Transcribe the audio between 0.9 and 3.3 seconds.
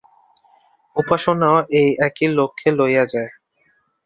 উপাসনাও এই একই লক্ষ্যে লইয়া যায়।